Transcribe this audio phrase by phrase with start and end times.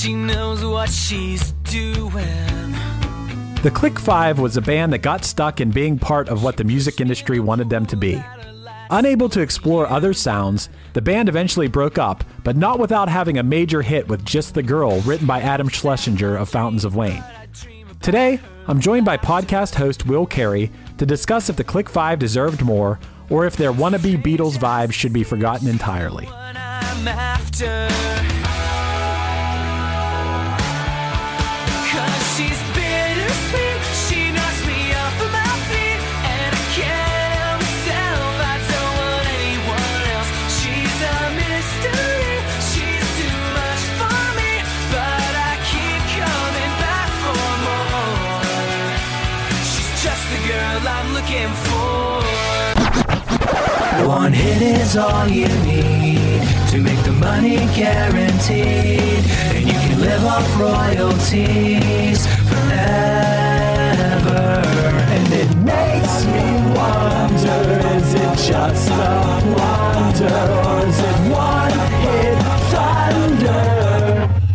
[0.00, 2.14] She knows what she's doing.
[3.62, 6.64] The Click Five was a band that got stuck in being part of what the
[6.64, 8.22] music industry wanted them to be.
[8.88, 13.42] Unable to explore other sounds, the band eventually broke up, but not without having a
[13.42, 17.22] major hit with Just the Girl, written by Adam Schlesinger of Fountains of Wayne.
[18.00, 22.62] Today, I'm joined by podcast host Will Carey to discuss if the Click Five deserved
[22.62, 22.98] more
[23.28, 26.26] or if their wannabe Beatles vibe should be forgotten entirely.
[54.10, 59.24] One hit is all you need to make the money guaranteed.
[59.54, 63.70] And you can live off royalties forever.
[65.14, 66.44] And it makes me
[66.74, 67.60] wonder
[67.94, 68.94] is it just a
[69.56, 70.69] wonder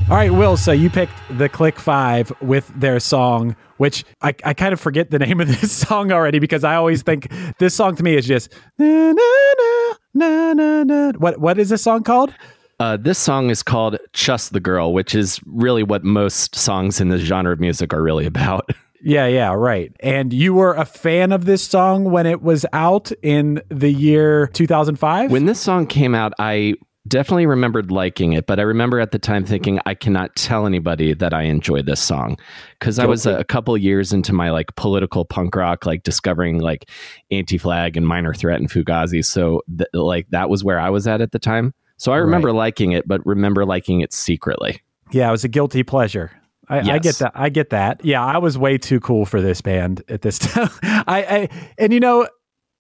[0.08, 0.56] All right, Will.
[0.56, 5.10] So you picked the Click Five with their song, which I, I kind of forget
[5.10, 8.28] the name of this song already because I always think this song to me is
[8.28, 9.24] just na na
[9.58, 11.12] na na na na.
[11.18, 12.32] What what is this song called?
[12.80, 17.10] Uh, this song is called Just the Girl, which is really what most songs in
[17.10, 18.70] this genre of music are really about.
[19.08, 19.96] Yeah, yeah, right.
[20.00, 24.48] And you were a fan of this song when it was out in the year
[24.48, 25.30] 2005?
[25.30, 26.74] When this song came out, I
[27.08, 31.14] definitely remembered liking it, but I remember at the time thinking I cannot tell anybody
[31.14, 32.38] that I enjoy this song
[32.80, 36.60] because I was a, a couple years into my like political punk rock, like discovering
[36.60, 36.90] like
[37.32, 39.24] Anti Flag and Minor Threat and Fugazi.
[39.24, 41.74] So th- like that was where I was at at the time.
[41.98, 44.82] So I remember liking it, but remember liking it secretly.
[45.12, 46.32] Yeah, it was a guilty pleasure.
[46.68, 47.32] I, I get that.
[47.36, 48.04] I get that.
[48.04, 50.70] Yeah, I was way too cool for this band at this time.
[50.82, 52.28] I, I and you know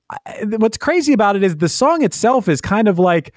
[0.10, 3.34] I, what's crazy about it is the song itself is kind of like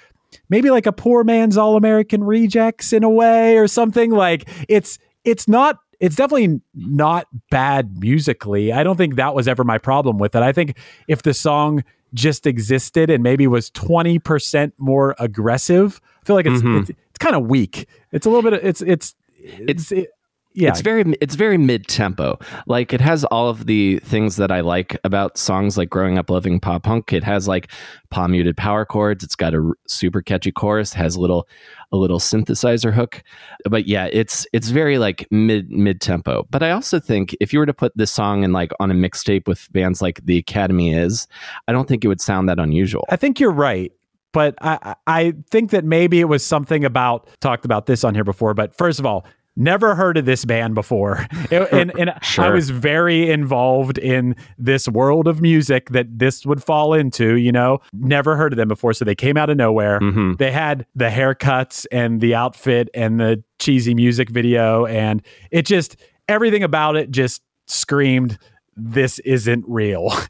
[0.49, 4.11] maybe like a poor man's all American rejects in a way or something.
[4.11, 8.73] Like it's it's not it's definitely not bad musically.
[8.73, 10.43] I don't think that was ever my problem with it.
[10.43, 10.77] I think
[11.09, 11.83] if the song
[12.15, 16.81] just existed and maybe was 20% more aggressive, I feel like it's Mhm.
[16.83, 17.87] it's, it's kind of weak.
[18.13, 20.09] It's a little bit it's it's it's it,
[20.59, 20.71] yeah.
[20.71, 22.39] It's very it's very mid tempo.
[22.67, 26.31] Like it has all of the things that I like about songs like growing up
[26.31, 27.13] loving pop punk.
[27.13, 27.71] It has like
[28.11, 29.23] palm muted power chords.
[29.23, 30.93] It's got a super catchy chorus.
[30.93, 31.49] Has a little
[31.93, 33.23] a little synthesizer hook.
[33.71, 36.47] But yeah, it's it's very like mid mid tempo.
[36.51, 38.95] But I also think if you were to put this song in like on a
[38.95, 41.29] mixtape with bands like The Academy is,
[41.69, 43.05] I don't think it would sound that unusual.
[43.11, 43.93] I think you're right.
[44.33, 48.15] But I, I I think that maybe it was something about talked about this on
[48.15, 48.55] here before.
[48.55, 49.25] But first of all,
[49.59, 54.89] never heard of this band before, It- and and I was very involved in this
[54.89, 57.35] world of music that this would fall into.
[57.37, 59.99] You know, never heard of them before, so they came out of nowhere.
[59.99, 65.21] hmm They had the haircuts and the outfit and the cheesy music video, and
[65.51, 65.97] it just
[66.29, 68.39] everything about it just screamed
[68.79, 70.13] this isn't real.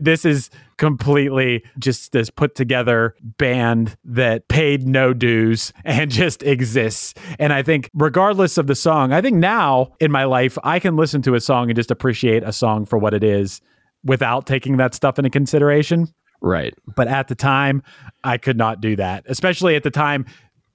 [0.00, 7.14] This is completely just this put together band that paid no dues and just exists.
[7.38, 10.96] And I think, regardless of the song, I think now in my life, I can
[10.96, 13.60] listen to a song and just appreciate a song for what it is
[14.04, 16.08] without taking that stuff into consideration.
[16.40, 16.74] Right.
[16.94, 17.82] But at the time,
[18.22, 20.26] I could not do that, especially at the time.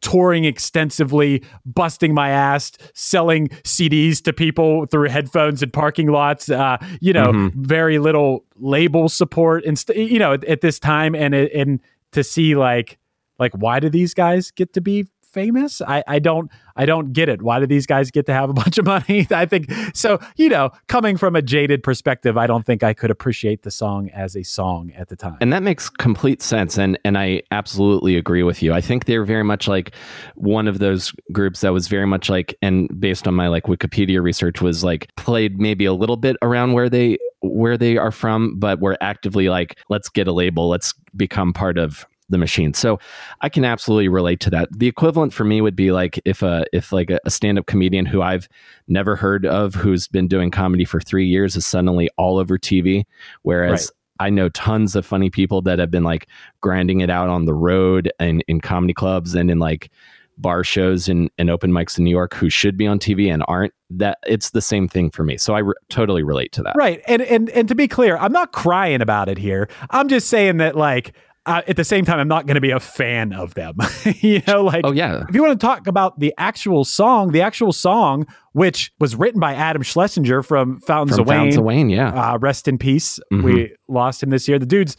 [0.04, 6.50] Touring extensively, busting my ass, selling CDs to people through headphones and parking lots.
[6.50, 7.54] Uh, you know, Mhm.
[7.56, 11.80] very little label support, and st- you know, at, at this time, and and
[12.12, 13.00] to see like
[13.40, 15.82] like why do these guys get to be famous?
[15.82, 17.42] I I don't I don't get it.
[17.42, 19.28] Why do these guys get to have a bunch of money?
[19.32, 20.20] I think so.
[20.36, 24.10] You know, coming from a jaded perspective, I don't think I could appreciate the song
[24.12, 25.38] as a song at the time.
[25.42, 26.78] And that makes complete sense.
[26.78, 28.74] And and I absolutely agree with you.
[28.74, 29.96] I think they're very much like
[30.36, 34.22] one of those groups that was very much like and based on my like Wikipedia
[34.22, 38.58] research was like played maybe a little bit around where they where they are from,
[38.58, 42.74] but were actively like, let's get a label, let's become part of the machine.
[42.74, 43.00] So
[43.42, 44.70] I can absolutely relate to that.
[44.72, 48.22] The equivalent for me would be like if a if like a, stand-up comedian who
[48.22, 48.48] I've
[48.88, 53.04] never heard of who's been doing comedy for 3 years is suddenly all over TV
[53.42, 56.28] whereas I know tons of funny people that have been like
[56.62, 59.92] grinding it out on the road and in comedy clubs and in like
[60.38, 63.44] bar shows and, and open mics in New York who should be on TV and
[63.48, 63.74] aren't.
[63.90, 65.38] That it's the same thing for me.
[65.38, 66.76] So I re- totally relate to that.
[66.76, 67.02] Right.
[67.08, 69.70] And and and to be clear, I'm not crying about it here.
[69.92, 71.14] I'm just saying that like
[71.46, 73.76] uh, at the same time, I'm not going to be a fan of them.
[74.22, 75.24] you know, like Oh yeah.
[75.28, 79.40] if you want to talk about the actual song, the actual song, which was written
[79.40, 82.34] by Adam Schlesinger from Fountains From of Wayne, Fountains of Wayne, yeah.
[82.34, 83.20] uh, rest in peace.
[83.32, 83.44] Mhm.
[83.44, 84.58] We lost him this year.
[84.60, 84.96] The dude's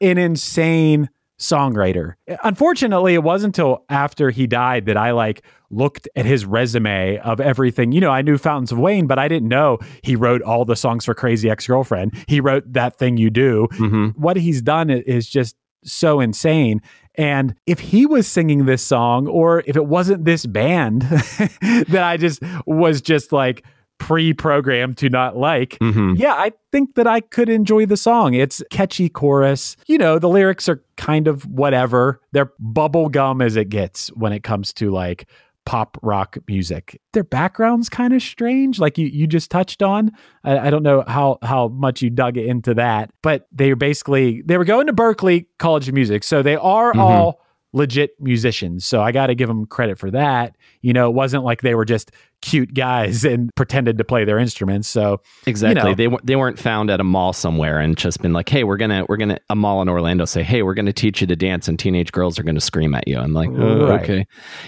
[0.00, 1.08] an insane
[1.38, 2.14] songwriter.
[2.42, 7.40] Unfortunately, it wasn't until after he died that I like looked at his resume of
[7.40, 7.90] everything.
[7.92, 10.76] You know, I knew Fountains of Wayne, but I didn't know he wrote all the
[10.76, 12.14] songs for Crazy Ex-Girlfriend.
[12.28, 13.66] He wrote That Thing You Do.
[13.72, 16.80] hmm What he's done is just so insane.
[17.16, 21.02] And if he was singing this song, or if it wasn't this band
[21.88, 23.64] that I just was just like
[23.98, 28.34] pre-programmed to not like, hmm yeah, I think that I could enjoy the song.
[28.34, 29.76] It's catchy chorus.
[29.86, 32.20] You know, the lyrics are kind of whatever.
[32.32, 35.28] They're bubblegum as it gets when it comes to like
[35.66, 37.00] pop rock music.
[37.12, 40.12] Their background's kind of strange, like you you just touched on.
[40.44, 44.42] I, I don't know how how much you dug into that, but they were basically
[44.42, 46.98] they were going to Berklee College of Music, so they are Mhm.
[47.00, 47.40] all
[47.74, 48.86] legit musicians.
[48.86, 50.56] So I got to give them credit for that.
[50.80, 54.38] You know, it wasn't like they were just cute guys and pretended to play their
[54.38, 54.88] instruments.
[54.88, 55.82] So Exactly.
[55.82, 55.94] know.
[55.94, 58.76] They weren't they weren't found at a mall somewhere and just been like, "Hey, we're
[58.76, 61.68] gonna we're gonna a mall in Orlando say, hey, we're gonna teach you to dance,
[61.68, 64.02] and teenage girls are gonna scream at you." I'm like, oh, Right.
[64.02, 64.26] okay,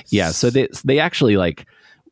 [0.09, 0.31] yeah.
[0.33, 1.67] So they they actually like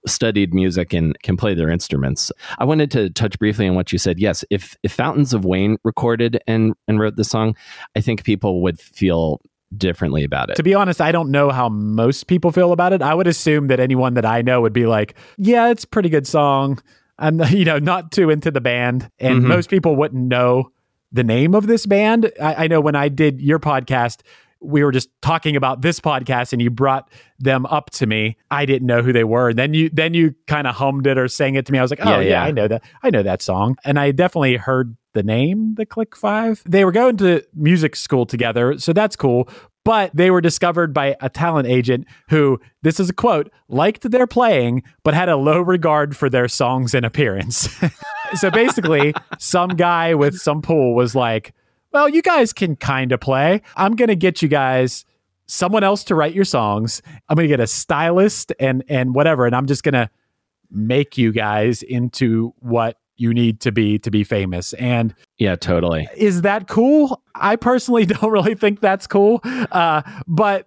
[0.06, 2.30] studied music and can play their instruments.
[2.58, 4.18] I wanted to touch briefly on what you said.
[4.20, 7.56] Yes, if if Fountains of Wayne recorded and and wrote the song,
[7.96, 9.40] I think people would feel
[9.78, 10.56] differently about it.
[10.56, 13.02] To be honest, I don't know how most people feel about it.
[13.02, 16.08] I would assume that anyone that I know would be like, "Yeah, it's a pretty
[16.08, 16.80] good song."
[17.18, 19.46] I'm, you know, not too into the band, and Mhm.
[19.48, 20.70] most people wouldn't know
[21.12, 22.32] the name of this band.
[22.42, 24.22] I, I know when I did your podcast,
[24.60, 28.36] we were just talking about this podcast, and you brought them up to me.
[28.50, 29.50] I didn't know who they were.
[29.50, 31.78] And then you, then you kind of hummed it or sang it to me.
[31.78, 32.42] I was like, "Oh Yeah, yeah, yeah.
[32.44, 32.82] I know that.
[33.02, 36.62] I know that song." And I definitely heard the name, the Click Five.
[36.66, 39.48] They were going to music school together, so that's cool.
[39.84, 44.26] But they were discovered by a talent agent who, this is a quote, liked their
[44.26, 47.68] playing, but had a low regard for their songs and appearance.
[48.34, 51.52] so basically, some guy with some pool was like,
[51.92, 53.60] well, you guys can kind of play.
[53.76, 55.04] I'm going to get you guys
[55.46, 57.02] someone else to write your songs.
[57.28, 60.10] I'm going to get a stylist and and whatever and I'm just going to
[60.70, 64.72] make you guys into what you need to be to be famous.
[64.74, 66.08] And yeah, totally.
[66.16, 67.22] is that cool?
[67.34, 69.40] I personally don't really think that's cool.
[69.44, 70.66] Uh, but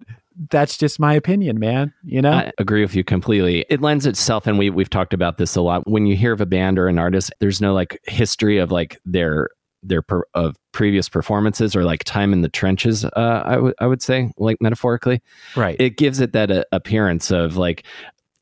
[0.49, 1.93] that's just my opinion, man.
[2.03, 2.31] You know?
[2.31, 3.65] I agree with you completely.
[3.69, 5.87] It lends itself, and we we've talked about this a lot.
[5.87, 8.99] When you hear of a band or an artist, there's no like history of like
[9.05, 9.49] their
[9.83, 13.05] their per, of previous performances or like time in the trenches.
[13.05, 15.21] Uh, I would I would say like metaphorically,
[15.55, 15.75] right.
[15.79, 17.85] it gives it that uh, appearance of like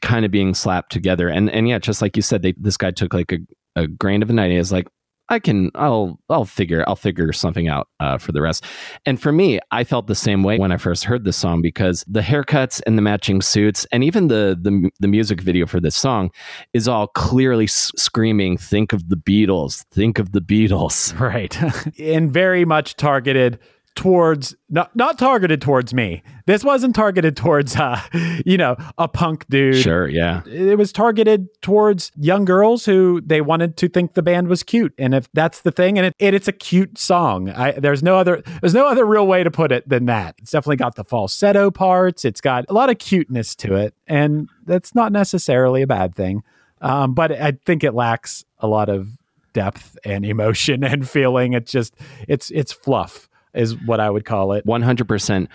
[0.01, 1.29] kind of being slapped together.
[1.29, 3.37] And and yeah, just like you said, they, this guy took like a,
[3.75, 4.59] a grain of an idea.
[4.59, 4.87] Is like
[5.29, 8.63] I can I'll I'll figure I'll figure something out uh, for the rest.
[9.05, 12.03] And for me, I felt the same way when I first heard this song because
[12.07, 15.95] the haircuts and the matching suits and even the the, the music video for this
[15.95, 16.29] song
[16.73, 21.17] is all clearly s- screaming think of the Beatles, think of the Beatles.
[21.19, 21.57] Right.
[21.99, 23.59] and very much targeted
[23.95, 26.21] towards not not targeted towards me.
[26.45, 27.99] This wasn't targeted towards uh,
[28.45, 29.77] you know, a punk dude.
[29.77, 30.43] Sure, yeah.
[30.45, 34.93] It was targeted towards young girls who they wanted to think the band was cute.
[34.97, 37.49] And if that's the thing, and it, it it's a cute song.
[37.49, 40.35] I there's no other there's no other real way to put it than that.
[40.39, 42.25] It's definitely got the falsetto parts.
[42.25, 46.43] It's got a lot of cuteness to it, and that's not necessarily a bad thing.
[46.81, 49.17] Um, but I think it lacks a lot of
[49.53, 51.53] depth and emotion and feeling.
[51.53, 51.95] It's just
[52.27, 54.65] it's it's fluff is what I would call it.
[54.65, 55.47] 100%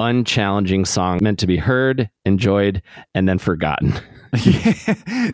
[0.00, 2.82] unchallenging song meant to be heard, enjoyed,
[3.14, 3.94] and then forgotten.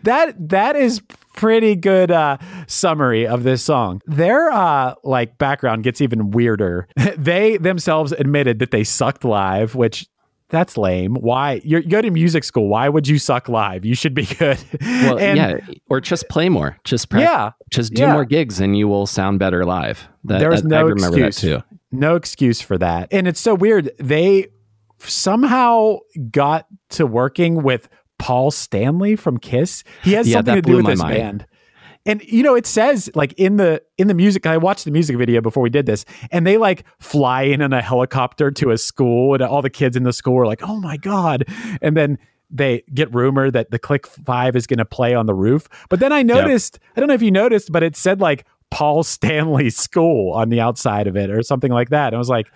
[0.03, 1.01] that that is
[1.33, 2.37] pretty good uh,
[2.67, 4.01] summary of this song.
[4.05, 6.87] Their uh, like background gets even weirder.
[7.17, 10.05] they themselves admitted that they sucked live, which
[10.49, 11.15] that's lame.
[11.15, 12.67] Why you go to music school?
[12.67, 13.85] Why would you suck live?
[13.85, 14.59] You should be good.
[14.81, 15.57] Well, And- yeah,
[15.89, 16.77] or just play more.
[16.83, 18.13] Just prac- Yeah, just do yeah.
[18.13, 20.07] more gigs and you will sound better live.
[20.25, 21.41] That, There's that- no I remember excuse.
[21.61, 21.70] that too.
[21.91, 23.09] No excuse for that.
[23.11, 23.91] And it's so weird.
[23.99, 24.47] They
[24.99, 25.97] somehow
[26.29, 29.83] got to working with Paul Stanley from Kiss.
[30.03, 31.15] He has Yeah, something to do with this mind.
[31.17, 31.45] band.
[32.05, 34.47] And you know, it says like in the in the music.
[34.47, 37.73] I watched the music video before we did this, and they like fly in on
[37.73, 40.79] a helicopter to a school, and all the kids in the school are like, "Oh
[40.79, 41.45] my god!"
[41.79, 42.17] And then
[42.49, 45.69] they get rumor that the Click Five is going to play on the roof.
[45.89, 49.03] But then I noticed, I don't know if you noticed, but it said like Paul
[49.03, 52.07] Stanley School on the outside of it, or something like that.
[52.07, 52.51] And I was like,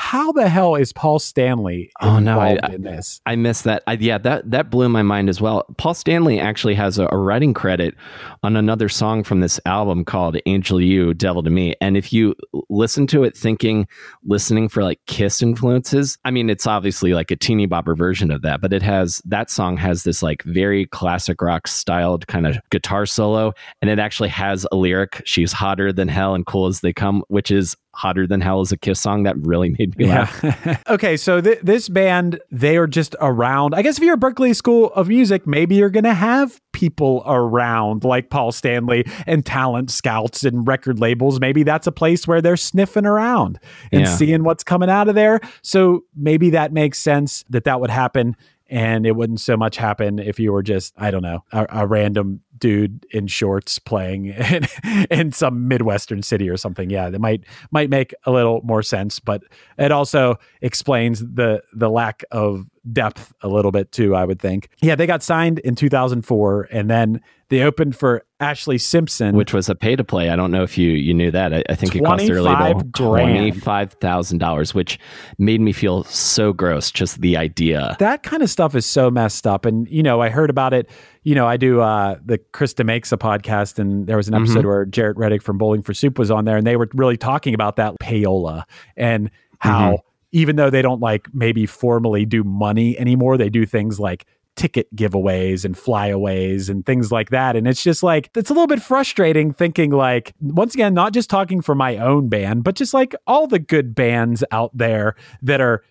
[0.00, 3.82] "How the hell is Paul Stanley Oh, no, I- in this?" I missed that.
[3.86, 5.66] I, yeah, that that blew my mind as well.
[5.76, 7.94] Paul Stanley actually has a, a writing credit
[8.42, 12.34] on another song from this album called "Angel You, Devil to Me." And if you
[12.70, 13.86] listen to it, thinking
[14.24, 18.40] listening for like Kiss influences, I mean, it's obviously like a teeny bopper version of
[18.40, 22.56] that, but it has that song has this like very classic rock styled kind of
[22.70, 23.52] guitar solo,
[23.82, 27.22] and it actually has a lyric: "She's hotter than hell and cool as they come,"
[27.28, 30.40] which is hotter than hell is a Kiss song that really made me laugh.
[30.42, 30.78] Yeah.
[30.88, 33.74] okay, so th- this band, they are just around.
[33.74, 37.22] I guess if you're at Berklee School of Music, maybe you're going to have people
[37.26, 41.40] around like Paul Stanley and talent scouts and record labels.
[41.40, 43.58] Maybe that's a place where they're sniffing around
[43.92, 44.06] and Yeah.
[44.14, 45.40] seeing what's coming out of there.
[45.62, 48.34] So maybe that makes sense that that would happen.
[48.72, 51.86] And it wouldn't so much happen if you were just, I don't know, a, a
[51.86, 54.66] random dude in shorts playing in,
[55.10, 56.90] in some Midwestern city or something.
[56.90, 59.42] Yeah, that might might make a little more sense, but
[59.78, 64.68] it also explains the the lack of depth a little bit too, I would think.
[64.82, 67.20] Yeah, they got signed in 2004 and then
[67.50, 69.34] they opened for Ashlee Simpson.
[69.34, 70.30] which was a pay to play.
[70.30, 71.52] I don't know if you you knew that.
[71.52, 73.34] I, I think it cost their label 25 grand.
[73.34, 74.98] twenty five thousand dollars, which
[75.36, 76.90] made me feel so gross.
[76.92, 77.96] Just the idea.
[77.98, 79.66] that kind of stuff is so messed up.
[79.66, 80.88] And, you know, I heard about it.
[81.24, 84.64] You know, I do uh, the Krista Makes a podcast, and there was an episode
[84.64, 87.52] where Jaret Reddick from Bowling for Soup was on there, and they were really talking
[87.52, 88.62] about that payola
[88.96, 89.98] and how
[90.32, 94.94] even though they don't like maybe formally do money anymore, they do things like ticket
[94.94, 97.56] giveaways and flyaways and things like that.
[97.56, 101.30] And it's just like, it's a little bit frustrating thinking, like, once again, not just
[101.30, 105.60] talking for my own band, but just like all the good bands out there that
[105.60, 105.82] are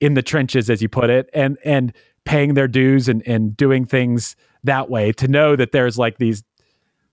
[0.00, 1.92] in the trenches, as you put it, and and
[2.24, 6.42] paying their dues and and doing things that way to know that there's like these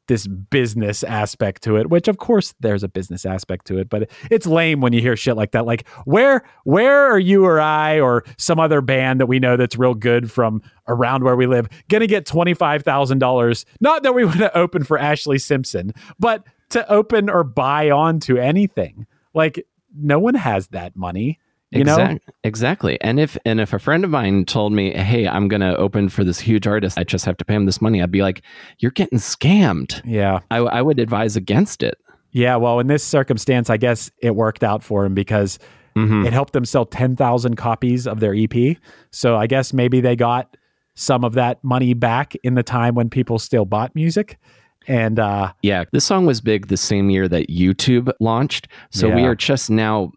[0.08, 4.10] this business aspect to it which of course there's a business aspect to it but
[4.30, 5.66] it's lame when you hear shit like that.
[5.66, 9.78] Like where where are you or i or some other band that we know that's
[9.78, 14.58] real good from around where we live gonna get $25000 not that we want to
[14.58, 16.44] open for ashlee simpson but
[16.74, 19.06] to open or buy onto anything.
[19.34, 21.40] Like no one has that money
[21.78, 23.00] you know exactly.
[23.02, 26.10] And if and if a friend of mine told me, "Hey, I'm going to open
[26.10, 26.98] for this huge artist.
[26.98, 28.42] I just have to pay him this money," I'd be like,
[28.80, 31.98] "You're getting scammed." yeah I, I would advise against it.
[32.32, 35.60] Yeah, well, in this circumstance, I guess it worked out for him because
[35.96, 36.26] Mhm.
[36.26, 38.78] it helped them sell 10,000 copies of their EP.
[39.12, 40.58] So I guess maybe they got
[40.96, 44.40] some of that money back in the time when people still bought music.
[44.88, 48.68] And uh, Yeah, this song was big the same year that YouTube launched.
[48.90, 50.12] So we are just now.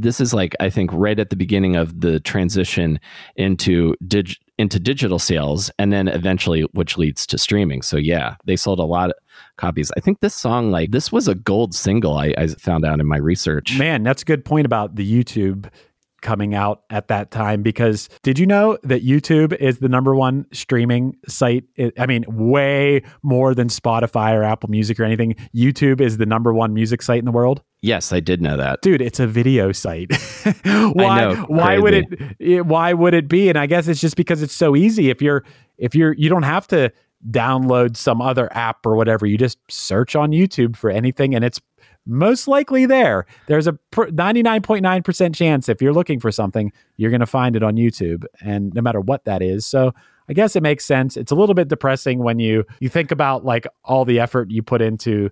[0.00, 2.98] This is like I think right at the beginning of the transition
[3.36, 7.82] into dig, into digital sales, and then eventually, which leads to streaming.
[7.82, 9.16] So yeah, they sold a lot of
[9.56, 9.90] copies.
[9.96, 12.16] I think this song, like this, was a gold single.
[12.16, 13.78] I, I found out in my research.
[13.78, 15.68] man, that's a good point about the YouTube
[16.22, 20.46] coming out at that time because did you know that YouTube is the number one
[20.52, 21.64] streaming site?
[21.98, 25.36] I mean, way more than Spotify or Apple Music or anything.
[25.54, 27.62] YouTube is the number one music site in the world.
[27.82, 28.80] Yes, I did know that.
[28.82, 30.12] dude it's a video site
[30.64, 32.06] why know, why would it,
[32.38, 35.20] it why would it be and i guess it's just because it's so easy if
[35.20, 35.44] you're
[35.78, 36.92] if you're you don't have to
[37.30, 41.60] download some other app or whatever you just search on youtube for anything and it's
[42.06, 43.26] most likely there.
[43.46, 47.76] There's a 99.9% chance if you're looking for something, you're going to find it on
[47.76, 49.66] YouTube and no matter what that is.
[49.66, 49.92] So
[50.28, 51.16] I guess it makes sense.
[51.16, 54.62] It's a little bit depressing when you you think about like all the effort you
[54.62, 55.30] put into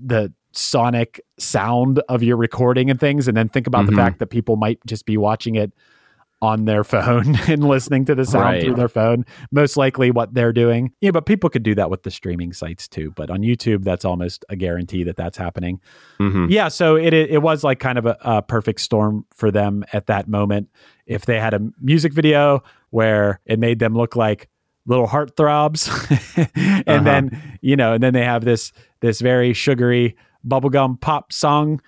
[0.00, 3.90] the sonic sound of your recording and things and then think about Mhm.
[3.90, 5.72] the fact that people might just be watching it
[6.44, 8.62] on their phone and listening to the sound Right.
[8.62, 12.02] through their phone most likely what they're doing yeah but people could do that with
[12.02, 15.80] the streaming sites too but on youtube that's almost a guarantee that that's happening
[16.20, 16.50] Mhm.
[16.50, 20.06] yeah so it it was like kind of a, a perfect storm for them at
[20.06, 20.68] that moment
[21.06, 24.48] if they had a music video where it made them look like
[24.86, 25.88] little heartthrobs
[26.86, 27.04] and Uh-huh.
[27.04, 31.80] then you know and then they have this this very sugary bubblegum pop song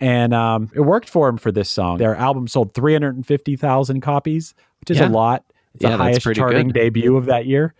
[0.00, 4.90] and um, it worked for them for this song their album sold 350000 copies which
[4.90, 5.08] is Yeah.
[5.08, 6.74] a lot it's Yeah, the highest charting good.
[6.74, 7.74] debut of that year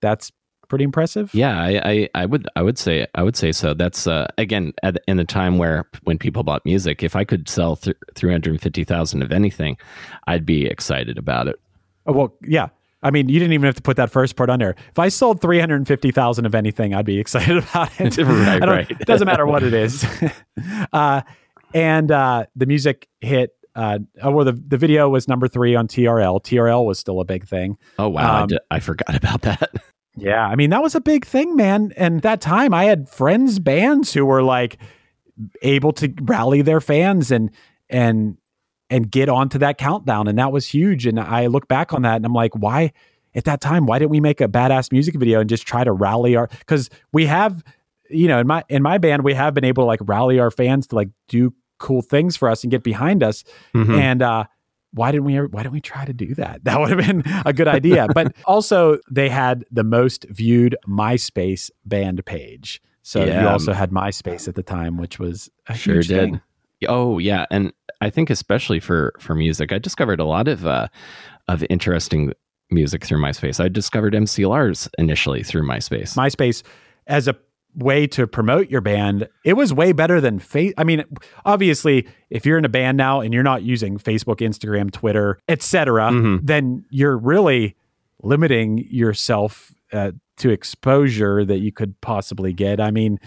[0.00, 0.32] that's
[0.68, 3.72] pretty impressive Yeah, I, I, I would I would say I would say so.
[3.72, 7.48] That's uh, again at, in the time where when people bought music, if I could
[7.48, 9.76] sell th- three hundred fifty thousand of anything,
[10.26, 11.60] I'd be excited about it.
[12.06, 12.68] Oh, well, yeah.
[13.04, 14.74] I mean, you didn't even have to put that first part on there.
[14.90, 18.16] If I sold 350,000 of anything, I'd be excited about it.
[18.26, 18.90] Right, right.
[18.90, 20.04] It doesn't matter what it is.
[20.92, 21.20] uh,
[21.76, 25.86] and uh, the music hit, uh, oh, well, the, the video was number three on
[25.86, 26.42] TRL.
[26.42, 27.76] TRL was still a big thing.
[27.98, 29.70] Oh wow, I Um, di- I forgot about that.
[30.18, 30.46] Yeah.
[30.46, 31.92] I mean, that was a big thing, man.
[31.94, 34.78] And that time I had friends, bands who were like
[35.60, 37.50] able to rally their fans and,
[37.90, 38.38] and,
[38.88, 40.26] and get onto that countdown.
[40.26, 41.06] And that was huge.
[41.06, 42.94] And I look back on that and I'm like, why
[43.34, 45.92] at that time, why didn't we make a badass music video and just try to
[45.92, 47.62] rally our, cause we have,
[48.08, 50.50] you know, in my, in my band, we have been able to like rally our
[50.50, 53.44] fans to like do cool things for us and get behind us.
[53.74, 53.98] Mhm.
[53.98, 54.44] And, uh,
[54.92, 56.60] why didn't we ever, why didn't we try to do that?
[56.64, 58.06] That would have been a good idea.
[58.14, 62.80] but also they had the most viewed MySpace band page.
[63.02, 66.16] So you also had MySpace at the time, which was a sure huge did.
[66.18, 66.40] thing.
[66.88, 70.88] Oh yeah, and I think especially for for music, I discovered a lot of uh,
[71.46, 72.32] of interesting
[72.70, 73.62] music through MySpace.
[73.62, 76.16] I discovered MC Lars initially through MySpace.
[76.16, 76.64] MySpace
[77.06, 77.36] as a
[77.76, 80.72] way to promote your band, it was way better than face.
[80.78, 81.04] I mean,
[81.44, 86.10] obviously, if you're in a band now and you're not using Facebook, Instagram, Twitter, etc.,
[86.10, 86.40] Mhm.
[86.42, 87.76] then you're really
[88.22, 92.80] limiting yourself uh, to exposure that you could possibly get.
[92.80, 93.18] I mean,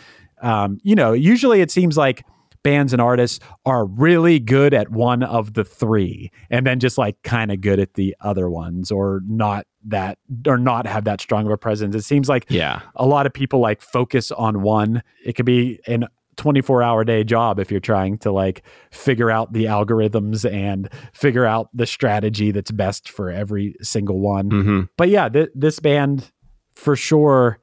[0.42, 2.24] um, you know, usually it seems like
[2.64, 7.22] bands and artists are really good at one of the three and then just like
[7.24, 11.46] kind of good at the other ones or not that or not have that strong
[11.46, 11.96] of a presence.
[11.96, 15.02] It seems like yeah, a lot of people like focus on one.
[15.24, 19.52] It could be an 24 hour day job if you're trying to like figure out
[19.52, 24.50] the algorithms and figure out the strategy that's best for every single one.
[24.50, 26.32] hmm But yeah, th- this band
[26.76, 27.60] for sure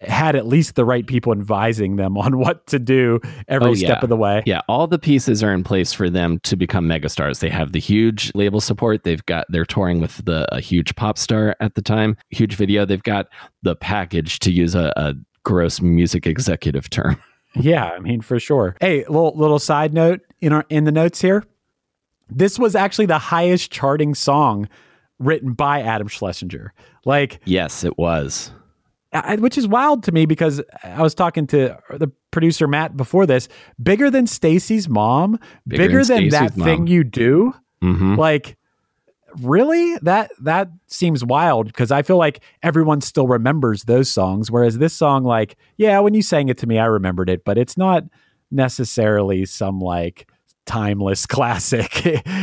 [0.00, 4.02] had at least the right people advising them on what to do every Oh, step
[4.02, 4.42] of the way.
[4.46, 4.60] yeah.
[4.68, 7.40] All the pieces are in place for them to become megastars.
[7.40, 9.02] They have the huge label support.
[9.04, 12.16] They've got they're touring with the a huge pop star at the time.
[12.30, 12.84] Huge video.
[12.84, 13.28] They've got
[13.62, 17.20] the package to use a, a gross music executive term.
[17.54, 18.76] Yeah, I mean for sure.
[18.78, 21.42] Hey, little little side note in our in the notes here.
[22.28, 24.68] This was actually the highest charting song
[25.18, 26.74] written by Adam Schlesinger.
[27.06, 28.52] Like, Yes, it was.
[29.12, 33.26] I, which is wild to me because I was talking to the producer Matt before
[33.26, 33.48] this.
[33.82, 37.54] Bigger than Stacy's mom, Bigger bigger, than than, that Stacey's thing you do.
[37.80, 38.56] hmm Like,
[39.40, 39.96] really?
[40.02, 44.92] That that seems wild because I feel like everyone still remembers those songs, whereas this
[44.92, 48.04] song, like, yeah, when you sang it to me, I remembered it, but it's not
[48.50, 50.28] necessarily some like
[50.66, 51.90] timeless classic.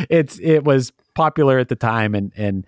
[0.10, 2.66] it's it was popular at the time and and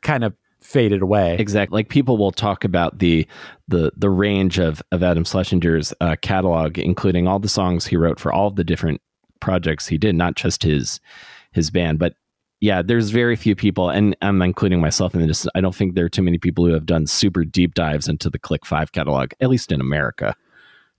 [0.00, 1.36] kind of faded away.
[1.38, 1.76] Exactly.
[1.76, 3.26] Like people will talk about the
[3.68, 8.20] the the range of of Adam Schlesinger's uh, catalog, including all the songs he wrote
[8.20, 9.00] for all of the different
[9.40, 11.00] projects he did, not just his
[11.52, 11.98] his band.
[11.98, 12.14] But
[12.60, 15.46] yeah, there's very few people, and I'm including myself in this.
[15.54, 18.30] I don't think there are too many people who have done super deep dives into
[18.30, 20.36] the Click Five catalog, at least in America.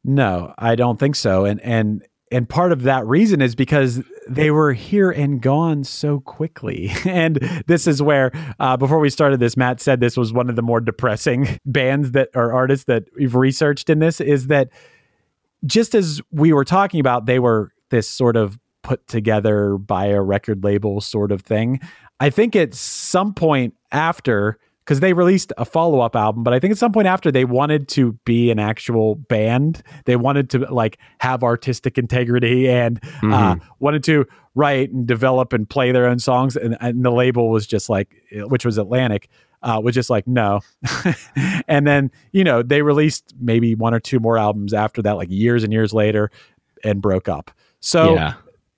[0.04, 1.45] No, I don't think so.
[1.45, 6.19] And and and part of that reason is because they were here and gone so
[6.19, 6.91] quickly.
[7.05, 7.36] And
[7.67, 10.62] this is where, uh, before we started this, Matt said this was one of the
[10.62, 14.19] more depressing bands that or artists that we've researched in this.
[14.19, 14.69] Is that
[15.65, 20.21] just as we were talking about, they were this sort of put together by a
[20.21, 21.79] record label sort of thing.
[22.19, 26.60] I think at some point after, because they released a follow up album, but I
[26.60, 29.82] think at some point after they wanted to be an actual band.
[30.06, 35.69] They wanted to like have artistic integrity and uh, wanted to write and develop and
[35.69, 36.56] play their own songs.
[36.56, 39.30] And, and the label was just like, which was Atlantic,
[39.62, 40.60] uh, was just like, no.
[41.67, 45.30] and then, you know, they released maybe one or two more albums after that, like
[45.32, 46.30] years and years later.
[46.84, 47.52] and broke up.
[47.80, 48.34] So yeah.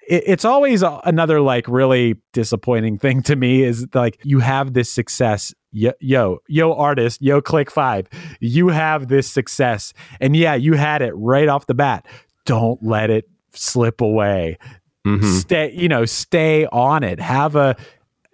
[0.07, 5.53] it's always another like really disappointing thing to me is like you have this success
[5.75, 8.07] yo yo yo artist yo click five.
[8.39, 9.93] You have this success.
[10.19, 12.05] And yeah you had it right off the bat.
[12.45, 14.57] Don't let it slip away.
[15.05, 15.23] Mhm.
[15.39, 17.19] stay you know stay on it.
[17.19, 17.75] Have a,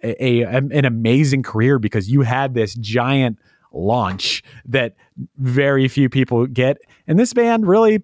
[0.02, 3.38] a, a an amazing career because you had this giant
[3.72, 4.94] launch that
[5.38, 6.78] very few people get.
[7.06, 8.02] And this band really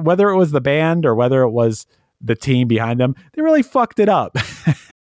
[0.00, 1.86] whether it was the band or whether it was
[2.20, 4.36] the team behind them they really fucked it up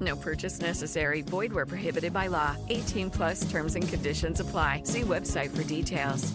[0.00, 1.22] No purchase necessary.
[1.22, 2.56] Void where prohibited by law.
[2.68, 4.82] 18 plus terms and conditions apply.
[4.84, 6.32] See website for details.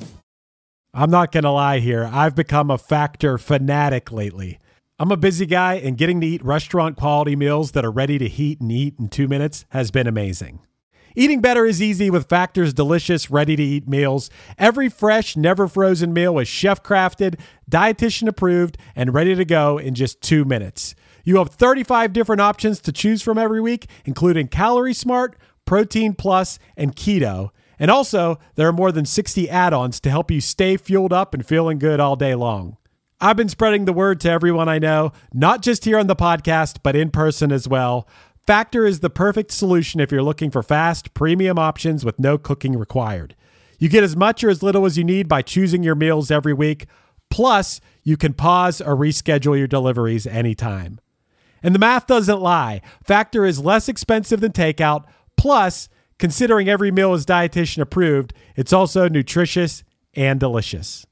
[0.93, 2.09] I'm not going to lie here.
[2.11, 4.59] I've become a factor fanatic lately.
[4.99, 8.27] I'm a busy guy, and getting to eat restaurant quality meals that are ready to
[8.27, 10.59] heat and eat in two minutes has been amazing.
[11.15, 14.29] Eating better is easy with Factor's delicious, ready to eat meals.
[14.57, 19.95] Every fresh, never frozen meal is chef crafted, dietitian approved, and ready to go in
[19.95, 20.93] just two minutes.
[21.23, 26.59] You have 35 different options to choose from every week, including Calorie Smart, Protein Plus,
[26.75, 27.49] and Keto.
[27.79, 31.33] And also, there are more than 60 add ons to help you stay fueled up
[31.33, 32.77] and feeling good all day long.
[33.19, 36.77] I've been spreading the word to everyone I know, not just here on the podcast,
[36.81, 38.07] but in person as well.
[38.47, 42.77] Factor is the perfect solution if you're looking for fast, premium options with no cooking
[42.77, 43.35] required.
[43.77, 46.53] You get as much or as little as you need by choosing your meals every
[46.53, 46.87] week.
[47.29, 50.99] Plus, you can pause or reschedule your deliveries anytime.
[51.63, 52.81] And the math doesn't lie.
[53.03, 55.05] Factor is less expensive than takeout.
[55.37, 61.05] Plus, considering every meal is dietitian approved, it's also nutritious and delicious.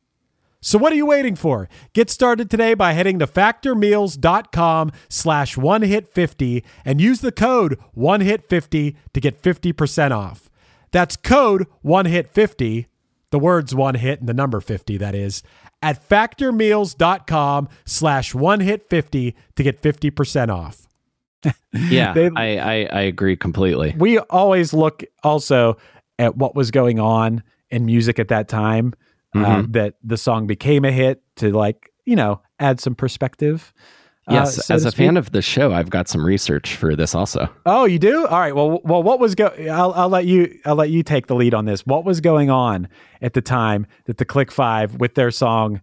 [0.61, 1.69] So what are you waiting for?
[1.93, 7.79] Get started today by heading to factormeals.com slash one hit 50 and use the code
[7.93, 10.49] one hit 50 to get 50% off.
[10.91, 12.87] That's code one hit 50,
[13.31, 15.43] the words one hit and the number 50 that is,
[15.81, 20.87] at factormeals.com slash one hit 50 to get 50% off.
[21.73, 23.95] Yeah, They- I, I I agree completely.
[23.97, 25.77] we always look also
[26.17, 28.93] at what was going on in music at that time
[29.35, 29.71] uh, Mhm.
[29.73, 33.71] that the song became a hit to like you know add some perspective
[34.29, 37.15] uh, Yes, so as a fan of the show, I've got some research for this
[37.15, 37.49] also.
[37.65, 38.25] oh you do?
[38.27, 38.55] All right.
[38.55, 41.53] Well well what was go I'll, I'll let you i'll let you take the lead
[41.53, 41.85] on this.
[41.85, 42.87] What was going on
[43.21, 45.81] at the time that the click five with their song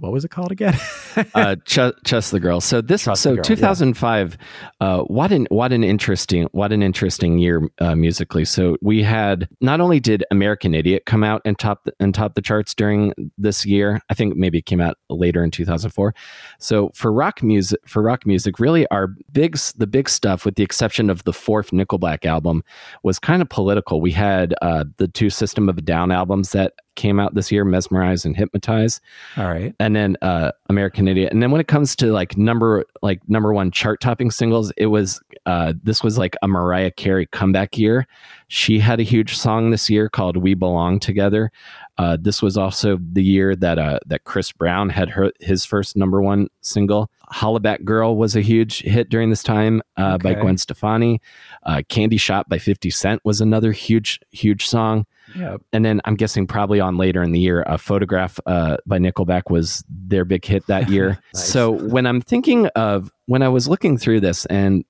[0.00, 0.74] what was it called again
[1.34, 2.60] uh, Ch- Trust the Girl.
[2.60, 4.38] So this, Trust so Girl, 2005,
[4.80, 8.44] uh, what an what an interesting what an interesting year uh, musically.
[8.44, 12.34] So we had not only did American Idiot come out and top the, and top
[12.34, 14.00] the charts during this year.
[14.08, 16.14] I think maybe it came out later in 2004.
[16.58, 20.62] So for rock music, for rock music, really our big the big stuff, with the
[20.62, 22.62] exception of the fourth Nickelback album,
[23.02, 24.00] was kind of political.
[24.00, 27.64] We had uh, the two System of a Down albums that came out this year,
[27.64, 29.00] Mesmerize and Hypnotize.
[29.36, 29.74] All right.
[29.78, 31.32] And then uh american idiot.
[31.32, 34.86] And then when it comes to like number like number one chart topping singles it
[34.86, 38.06] was uh this was like a mariah carey comeback year.
[38.48, 41.50] She had a huge song this year called we belong together.
[41.98, 45.96] Uh this was also the year that uh that chris brown had her his first
[45.96, 47.10] number one single.
[47.32, 51.20] Hollaback girl was a huge hit during this time uh by gwen stefani.
[51.62, 56.14] Uh candy shop by 50 cent was another huge huge song yeah and then I'm
[56.16, 60.44] guessing probably on later in the year, a photograph uh, by Nickelback was their big
[60.44, 61.18] hit that year.
[61.34, 64.84] So when I'm thinking of when I was looking through this, and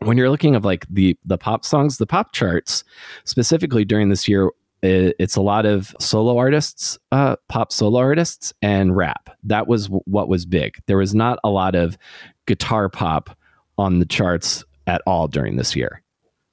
[0.00, 2.84] when you're looking of like the the pop songs, the pop charts
[3.24, 4.46] specifically during this year,
[4.82, 9.28] i- it's a lot of solo artists, uh, pop solo artists, and rap.
[9.44, 10.76] That was w- what was big.
[10.86, 11.98] There was not a lot of
[12.46, 13.36] guitar pop
[13.76, 16.02] on the charts at all during this year.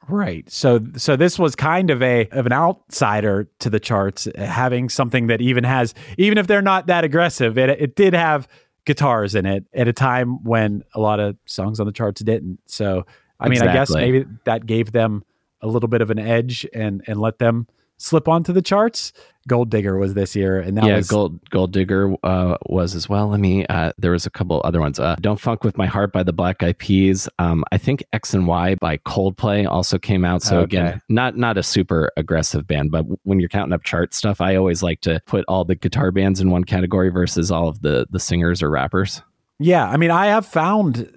[0.08, 0.50] Right.
[0.50, 5.28] So so this was kind of a of an outsider to the charts, having something
[5.28, 8.48] that even has even if they're not that aggressive, it it did have
[8.86, 12.60] guitars in it at a time when a lot of songs on the charts didn't.
[12.68, 13.06] So
[13.40, 15.24] I mean, I guess maybe that gave them
[15.62, 17.68] a little bit of an edge and and let them
[17.98, 19.12] slip onto the charts.
[19.48, 23.08] Gold Digger was this year, and that yeah, was Gold Gold Digger uh, was as
[23.08, 23.30] well.
[23.30, 23.66] Let me.
[23.68, 25.00] Uh, there was a couple other ones.
[25.00, 27.30] Uh, Don't Phunk with My Heart by the Black Eyed Peas.
[27.40, 30.42] Um, I think X and Y by Coldplay also came out.
[30.42, 30.64] So Okay.
[30.78, 34.58] again, not not a super aggressive band, but when you're counting up chart stuff, I
[34.58, 38.06] always like to put all the guitar bands in one category versus all of the
[38.10, 39.22] the singers or rappers.
[39.60, 41.10] Yeah, I mean, I have found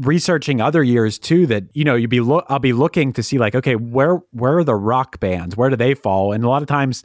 [0.00, 3.38] researching other years too that you know you'd be lo- I'll be looking to see
[3.38, 5.56] like okay where where are the rock bands?
[5.56, 6.32] Where do they fall?
[6.32, 7.04] And a lot of times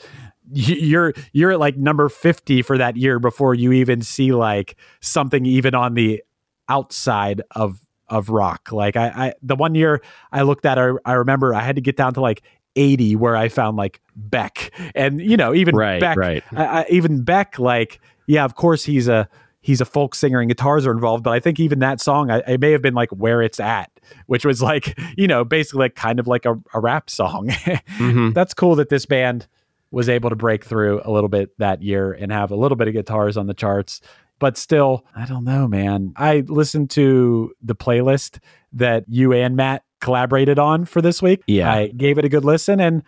[0.51, 5.45] you're you're at like number 50 for that year before you even see like something
[5.45, 6.23] even on the
[6.69, 8.71] outside of of rock.
[8.71, 11.81] Like I, I the one year I looked at I, I remember I had to
[11.81, 12.43] get down to like
[12.75, 14.71] 80 where I found like Beck.
[14.95, 16.43] And you know even Right, Beck right.
[16.55, 19.27] I, I, even Beck like yeah of course he's a
[19.63, 22.43] he's a folk singer and guitars are involved but I think even that song I,
[22.47, 23.89] it may have been like where it's at
[24.27, 27.47] which was like you know basically like kind of like a, a rap song
[27.97, 28.33] Mhm.
[28.35, 29.47] that's cool that this band
[29.89, 32.87] was able to break through a little bit that year and have a little bit
[32.87, 34.01] of guitars on the charts.
[34.39, 36.13] But still, I don't know, man.
[36.17, 38.39] I listened to the playlist
[38.73, 41.43] that you and Matt collaborated on for this week.
[41.45, 41.71] Yeah.
[41.71, 43.03] I gave it a good listen and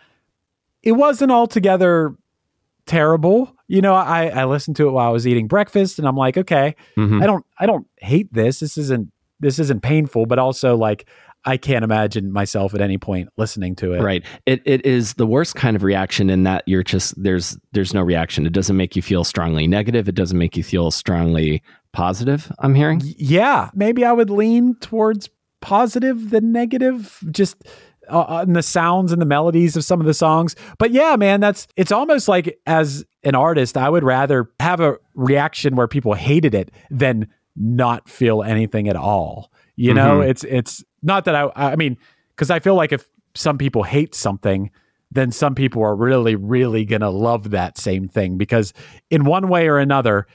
[0.83, 2.15] it wasn't altogether
[2.85, 3.55] terrible.
[3.67, 6.37] You know, I, I listened to it while I was eating breakfast and I'm like,
[6.37, 7.21] okay, Mhm.
[7.21, 8.59] I don't I don't hate this.
[8.59, 11.07] This isn't this isn't painful, but also like
[11.47, 14.01] I can't imagine myself at any point listening to it.
[14.01, 14.23] Right.
[14.45, 18.01] It it is the worst kind of reaction in that you're just there's there's no
[18.01, 18.45] reaction.
[18.45, 20.07] It doesn't make you feel strongly negative.
[20.09, 21.61] It doesn't make you feel strongly
[21.93, 22.51] positive.
[22.59, 23.01] I'm hearing.
[23.03, 25.29] Yeah, maybe I would lean towards
[25.61, 27.55] positive than negative, just
[28.09, 30.55] uh, in the sounds and the melodies of some of the songs.
[30.77, 34.97] But yeah, man, that's it's almost like as an artist, I would rather have a
[35.13, 39.51] reaction where people hated it than not feel anything at all.
[39.75, 40.29] You know, Mhm.
[40.29, 41.97] it's it's not that I I mean,
[42.35, 44.69] because I feel like if some people hate something,
[45.11, 48.73] then some people are really, really gonna love that same thing because
[49.09, 50.27] in one way or another,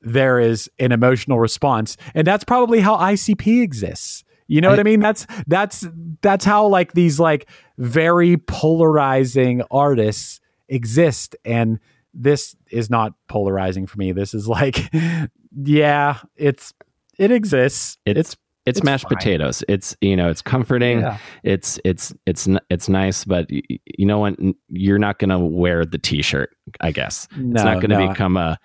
[0.00, 4.82] there is an emotional response and that's probably how ICP exists you know what I
[4.82, 5.86] mean that's that's
[6.22, 11.78] that's how like these like very polarizing artists exist and
[12.12, 14.90] this is not polarizing for me this is like
[15.64, 16.72] yeah it's
[17.18, 19.18] it exists It's it's it's, it's mashed fine.
[19.18, 19.62] potatoes.
[19.68, 21.00] It's you know it's comforting.
[21.00, 21.18] Yeah.
[21.42, 24.36] It's it's it's it's nice, but y- y- you know what?
[24.70, 26.48] You're not gonna wear the T-shirt.
[26.80, 28.08] I guess no, it's not gonna no.
[28.08, 28.58] become a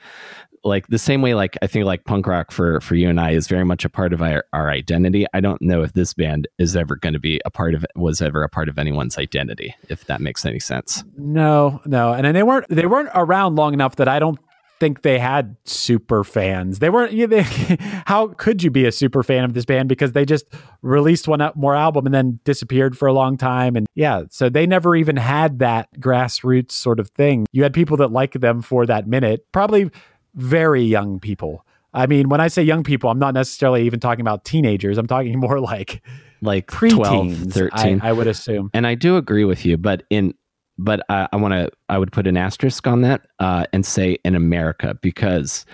[0.64, 1.34] like the same way.
[1.34, 3.90] Like I think like punk rock for for you and I is very much a
[3.90, 5.26] part of our, our identity.
[5.34, 8.22] I don't know if this band is ever going to be a part of was
[8.22, 9.76] ever a part of anyone's identity.
[9.90, 11.04] If that makes any sense.
[11.18, 14.40] No, no, and, and they weren't they weren't around long enough that I don't
[14.80, 16.80] think they had super fans.
[16.80, 17.12] They weren't.
[17.12, 17.42] Yeah, they,
[18.06, 20.46] how could you be a super fan of this band because they just
[20.82, 23.76] released one more album and then disappeared for a long time?
[23.76, 27.46] And yeah, so they never even had that grassroots sort of thing.
[27.52, 29.92] You had people that liked them for that minute, probably
[30.36, 31.66] very young people.
[31.94, 34.98] I mean, when I say young people, I'm not necessarily even talking about teenagers.
[34.98, 36.02] I'm talking more like
[36.42, 37.54] Like 12, preteens.
[37.54, 38.02] 13.
[38.02, 38.70] I, I would assume.
[38.74, 40.34] and I do agree with you, but in
[40.82, 44.18] but I, I want to I would put an asterisk on that uh, and say
[44.24, 45.66] in America because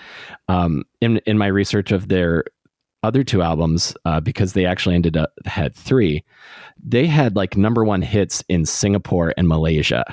[0.47, 2.45] um, in in my research of their
[3.03, 6.23] other two albums uh, because they actually ended up had three,
[6.83, 10.03] they had like number one hits in Singapore and Malaysia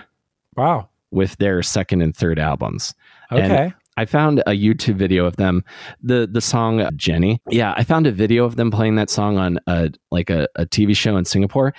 [0.57, 0.91] Wow.
[1.11, 2.93] with their second and third albums.
[3.31, 3.73] And Okay.
[3.97, 5.63] I found a YouTube video of them.
[6.03, 7.41] The the song Jenny.
[7.51, 10.65] Yeah, I found a video of them playing that song on a like a, a
[10.67, 11.75] TV show in Singapore,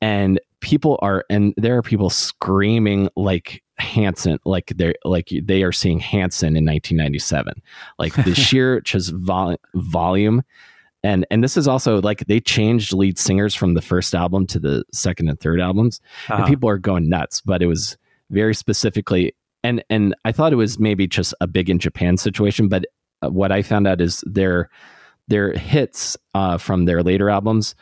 [0.00, 5.72] and people are and there are people screaming like Hanson, like they're like they are
[5.72, 7.54] seeing Hanson in 1997,
[7.98, 10.42] like the sheer just vol- volume.
[11.02, 14.58] And and this is also like they changed lead singers from the first album to
[14.58, 16.42] the second and third albums Uh-huh.
[16.42, 17.96] and people are going nuts but it was
[18.30, 19.32] very specifically
[19.66, 22.84] and and i thought it was maybe just a big in japan situation but
[23.22, 24.68] uh, what i found out is their
[25.28, 27.74] their hits uh, from their later albums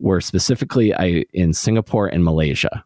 [0.00, 2.84] were specifically I, in singapore and malaysia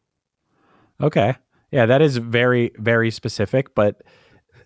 [1.00, 1.34] Okay.
[1.70, 4.02] Yeah, that is very very specific, but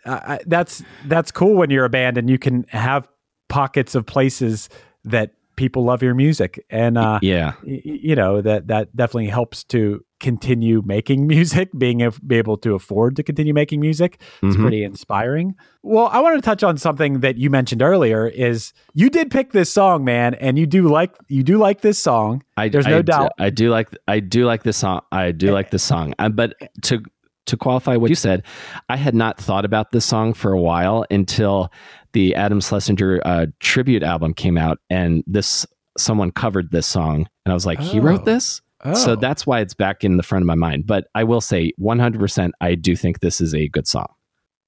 [0.04, 3.08] I, that's that's cool when you're a band and you can have
[3.48, 4.68] pockets of places
[5.04, 9.64] that people love your music, and uh, yeah y- you know that that definitely helps
[9.64, 11.68] to continue making music.
[11.76, 14.60] Being be able to afford to continue making music is Mhm.
[14.62, 15.54] pretty inspiring.
[15.82, 18.26] Well, I wanted to touch on something that you mentioned earlier.
[18.26, 21.98] Is you did pick this song, man, and you do like you do like this
[21.98, 22.42] song.
[22.56, 23.32] I, There's I no do- doubt.
[23.38, 25.00] I do like I do like this song.
[25.12, 26.14] I do like this song.
[26.18, 27.02] Um, but to
[27.48, 28.42] to qualify what you said,
[28.88, 31.70] I had not thought about this song for a while until
[32.12, 35.66] the Adam Schlesinger uh, tribute album came out, and this
[35.98, 38.02] someone covered this song, and I was like, he Oh.
[38.02, 38.62] wrote this.
[38.94, 39.16] So Oh.
[39.16, 40.86] that's why it's back in the front of my mind.
[40.86, 44.06] But I will say, 100%, I do think this is a good song.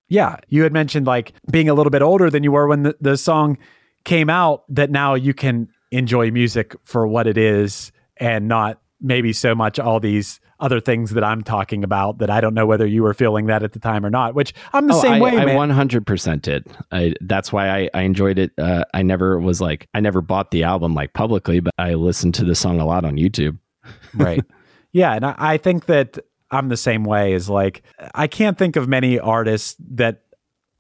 [0.09, 2.97] Yeah, you had mentioned like being a little bit older than you were when the,
[3.01, 3.57] the song
[4.05, 9.33] came out, that now you can enjoy music for what it is and not maybe
[9.33, 12.87] so much all these other things that I'm talking about that I don't know whether
[12.87, 14.35] you were feeling that at the time or not.
[14.35, 15.71] Which I'm the Oh, same I, way, I man.
[15.71, 16.67] 100% did.
[16.93, 18.53] I, that's why I, I enjoyed it.
[18.59, 22.35] Uh, I never was like, I never bought the album like publicly, but I listened
[22.35, 23.59] to the song a lot on YouTube.
[24.15, 24.45] right.
[24.93, 26.19] Yeah, and I, I think that
[26.51, 27.33] I'm the same way.
[27.33, 27.83] Is like
[28.15, 30.23] I can't think of many artists that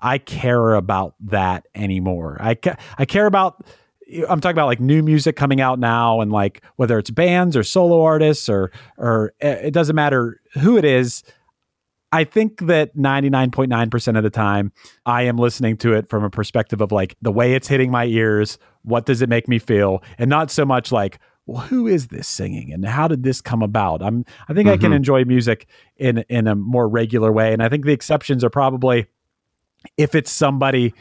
[0.00, 2.36] I care about that anymore.
[2.40, 3.64] I ca- I care about.
[4.28, 7.62] I'm talking about like new music coming out now, and like whether it's bands or
[7.62, 11.22] solo artists or or eh, it doesn't matter who it is.
[12.12, 14.72] I think that 99.9% of the time,
[15.06, 18.04] I am listening to it from a perspective of like the way it's hitting my
[18.06, 18.58] ears.
[18.82, 20.02] What does it make me feel?
[20.18, 23.62] And not so much like, well, who is this singing and how did this come
[23.62, 24.02] about?
[24.02, 24.96] I'm, I think I can Mhm.
[24.96, 25.68] enjoy music
[25.98, 27.52] in, in a more regular way.
[27.52, 29.06] And I think the exceptions are probably
[29.96, 30.92] if it's somebody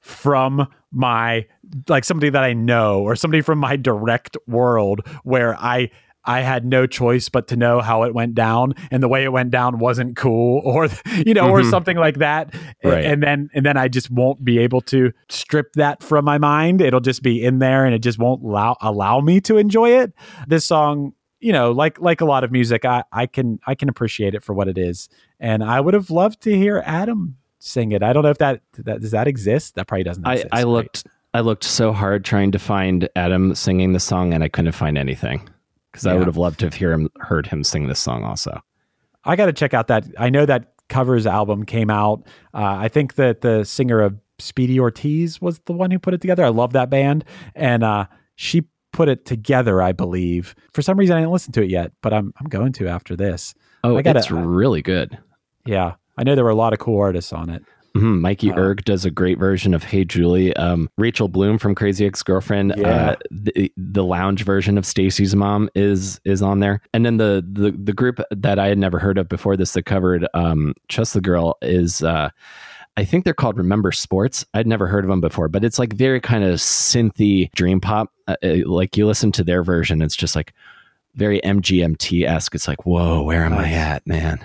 [0.00, 0.66] from
[0.96, 1.46] my
[1.88, 5.90] like somebody that I know or somebody from my direct world where I
[6.28, 9.30] I had no choice but to know how it went down and the way it
[9.30, 10.88] went down wasn't cool or
[11.24, 11.70] you know or Mhm.
[11.70, 13.04] something like that Right.
[13.04, 16.80] and then and then I just won't be able to strip that from my mind
[16.80, 20.12] it'll just be in there and it just won't allow allow me to enjoy it
[20.48, 23.88] this song you know like like a lot of music I I can I can
[23.88, 27.92] appreciate it for what it is and I would have loved to hear Adam sing
[27.92, 30.48] it I don't know if that, that does that exist that probably doesn't I, exist
[30.52, 30.66] I right?
[30.66, 34.72] looked I looked so hard trying to find Adam singing the song and I couldn't
[34.72, 35.48] find anything
[35.92, 38.62] because I would have loved to have hear him heard him sing this song also.
[39.24, 40.06] I got to check out that.
[40.18, 42.22] I know that covers album came out.
[42.54, 46.20] Uh, I think that the singer of Speedy Ortiz was the one who put it
[46.20, 46.44] together.
[46.44, 49.82] I love that band, and uh, she put it together.
[49.82, 50.54] I believe.
[50.72, 53.16] For some reason, I didn't listen to it yet, but I'm I'm going to after
[53.16, 53.54] this.
[53.82, 55.18] Oh, I gotta- it's really good.
[55.64, 57.62] Yeah, I know there were a lot of cool artists on it.
[57.96, 58.20] Mhm.
[58.20, 62.04] Mikey Uh, Erg does a great version of "Hey Julie." Um, Rachel Bloom from Crazy
[62.04, 62.74] Ex Girlfriend.
[62.76, 62.88] Yeah.
[63.12, 67.42] Uh, the, the lounge version of Stacy's mom is is on there, and then the
[67.50, 71.14] the the group that I had never heard of before this that covered um, "Trust
[71.14, 72.02] the Girl" is.
[72.02, 72.28] Uh,
[72.98, 74.44] I think they're called Remember Sports.
[74.54, 78.10] I'd never heard of them before, but it's like very kind of synthy dream pop.
[78.28, 80.52] Uh, uh, like you listen to their version, it's just like
[81.14, 82.54] very MGMT esque.
[82.54, 84.38] It's like, whoa, where am I at, man?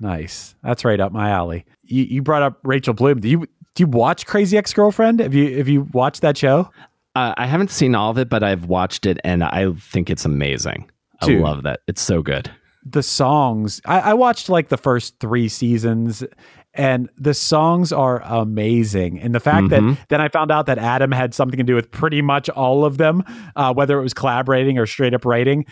[0.00, 1.64] Nice, that's right up my alley.
[1.84, 3.20] You, you brought up Rachel Bloom.
[3.20, 3.38] Do you
[3.74, 5.20] do you watch Crazy Ex Girlfriend?
[5.20, 6.70] Have you have you watched that show?
[7.14, 10.24] Uh, I haven't seen all of it, but I've watched it, and I think it's
[10.24, 10.90] amazing.
[11.22, 11.40] Dude.
[11.40, 11.80] I love that.
[11.86, 12.50] It's so good.
[12.84, 16.24] the songs I, I watched like the first three seasons
[16.72, 19.70] and the songs are amazing and the fact Mhm.
[19.96, 22.86] that then i found out that adam had something to do with pretty much all
[22.86, 23.22] of them
[23.54, 25.66] uh, whether it was collaborating or straight up writing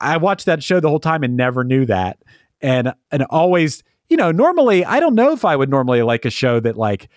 [0.00, 2.18] i watched that show the whole time and never knew that
[2.64, 6.30] and and always you know normally i don't know if i would normally like a
[6.30, 7.08] show that like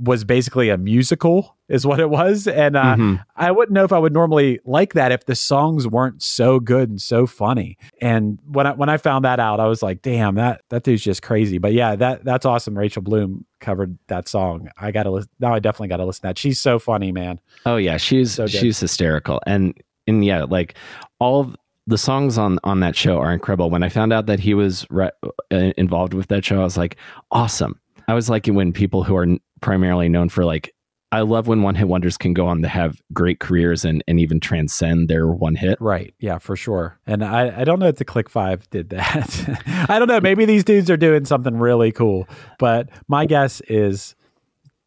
[0.00, 3.24] was basically a musical is what it was and uh, Mhm.
[3.34, 6.88] I wouldn't know if I would normally like that if the songs weren't so good
[6.88, 7.76] and so funny.
[8.00, 11.02] And when I when I found that out, I was like, "Damn, that that dude's
[11.02, 12.78] just crazy." But yeah, that that's awesome.
[12.78, 14.68] Rachel Bloom covered that song.
[14.78, 15.30] I gotta listen.
[15.40, 16.38] Now I definitely gotta listen to that.
[16.38, 17.40] She's so funny, man.
[17.66, 19.74] Oh yeah, she's So she's hysterical, and
[20.06, 20.74] and yeah, like
[21.18, 21.52] all
[21.88, 23.70] the songs on on that show are incredible.
[23.70, 25.10] When I found out that he was re-
[25.50, 26.96] uh, involved with that show, I was like,
[27.30, 27.80] awesome.
[28.06, 29.26] I was like when people who are
[29.60, 30.72] primarily known for like.
[31.10, 34.20] I love when one hit wonders can go on to have great careers and, and
[34.20, 35.80] even transcend their one hit.
[35.80, 36.12] Right.
[36.20, 36.98] Yeah, for sure.
[37.06, 39.86] And I, I don't know if the Click Five did that.
[39.88, 40.20] I don't know.
[40.20, 42.28] Maybe these dudes are doing something really cool.
[42.58, 44.16] But my guess is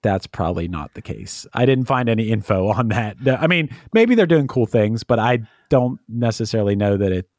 [0.02, 1.46] that's probably not the case.
[1.54, 3.18] I didn't find any info on that.
[3.28, 7.30] I mean, maybe they're doing cool things, but I don't necessarily know that it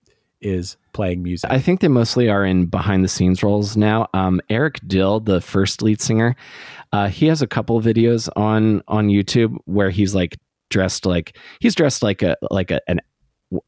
[0.40, 1.50] is playing music.
[1.50, 4.08] I think they mostly are in behind the scenes roles now.
[4.12, 6.34] Um, Eric Dill, the first lead singer,
[6.92, 10.36] uh, he has a couple videos on on YouTube where he's like
[10.68, 13.00] dressed like he's dressed like a like a an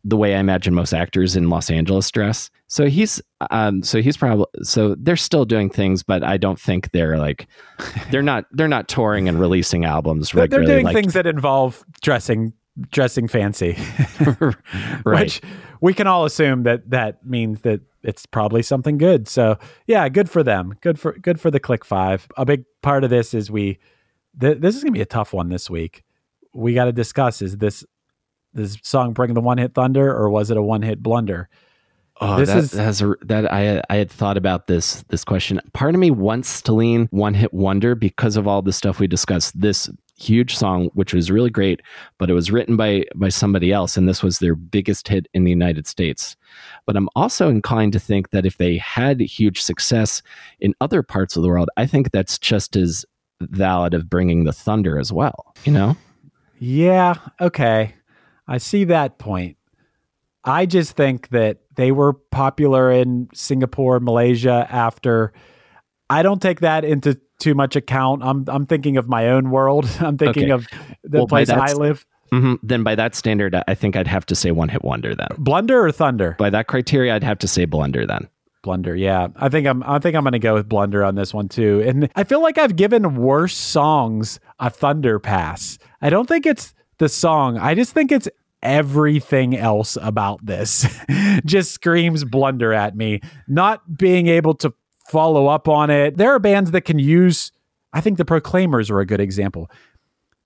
[0.04, 2.50] the way I imagine most actors in Los Angeles dress.
[2.68, 3.20] So he's
[3.50, 7.46] um so he's probably so they're still doing things, but I don't think they're like
[8.10, 11.84] they're not they're not touring and releasing albums They're- they're doing like, things that involve
[12.02, 12.52] dressing
[12.90, 13.76] dressing fancy.
[15.04, 15.20] right.
[15.20, 15.40] Which
[15.80, 19.28] we can all assume that that means that it's probably something good.
[19.28, 20.74] So yeah, good for them.
[20.80, 22.26] Good for good for the Click Five.
[22.36, 23.78] A big part of this is we.
[24.40, 26.02] Th- this is gonna be a tough one this week.
[26.52, 27.84] We got to discuss: is this
[28.54, 31.48] this song bring the one hit thunder, or was it a one hit blunder?
[32.20, 35.60] Oh, This that, is- that's a, that I I had thought about this this question.
[35.72, 39.06] Part of me wants to lean one hit wonder because of all the stuff we
[39.08, 39.60] discussed.
[39.60, 41.82] This huge song, which was really great,
[42.18, 45.42] but it was written by by somebody else, and this was their biggest hit in
[45.42, 46.37] the United States.
[46.87, 50.22] But I'm also inclined to think that if they had huge success
[50.60, 53.04] in other parts of the world, I think that's just as
[53.40, 55.52] valid of bringing the thunder as well.
[55.64, 55.96] You know?
[56.60, 57.92] Yeah, okay,
[58.46, 59.56] I see that point.
[60.44, 65.32] I just think that they were popular in Singapore, Malaysia after.
[66.10, 68.22] I don't take that into too much account.
[68.22, 69.88] I'm I'm thinking of my own world.
[70.00, 70.52] I'm thinking Okay.
[70.52, 70.66] of
[71.02, 72.04] the Well, place I live.
[72.32, 72.58] Mhm.
[72.62, 75.14] Then by that standard, I think I'd have to say one hit wonder.
[75.14, 76.36] Then Blunder or Thunder?
[76.38, 78.06] by that criteria, I'd have to say Blunder.
[78.06, 78.28] Then
[78.62, 79.28] Blunder, yeah.
[79.36, 81.82] I think I'm I think I'm gonna go with Blunder on this one too.
[81.86, 85.78] And I feel like I've given worse songs a Thunder pass.
[86.02, 87.58] I don't think it's the song.
[87.58, 88.28] I just think it's
[88.62, 90.86] everything else about this.
[91.44, 93.20] just screams blunder at me.
[93.46, 94.72] Not being able to
[95.08, 96.16] follow up on it.
[96.16, 97.52] There are bands that can use
[97.94, 99.70] I think the Proclaimers are a good example.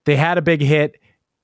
[0.04, 1.00] They had a big hit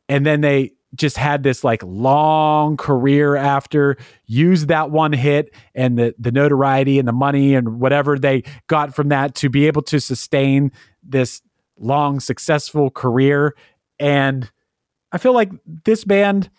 [0.09, 3.96] and then they just had this like long career after
[4.26, 8.94] used that one hit and the the notoriety and the money and whatever they got
[8.94, 10.70] from that to be able to sustain
[11.02, 11.42] this
[11.78, 13.57] long successful career
[13.98, 14.50] and
[15.15, 15.51] i feel like
[15.85, 16.51] this band